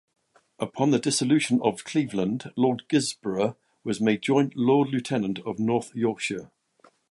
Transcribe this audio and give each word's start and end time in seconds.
Upon 0.57 0.89
the 0.89 0.97
dissolution 0.97 1.61
of 1.61 1.83
Cleveland, 1.83 2.51
Lord 2.57 2.89
Gisborough 2.89 3.55
was 3.83 4.01
made 4.01 4.23
joint 4.23 4.55
lord-lieutenant 4.57 5.37
of 5.45 5.59
North 5.59 5.91
Yorkshire. 5.93 6.49